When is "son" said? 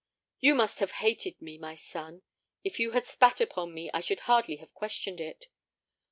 1.75-2.23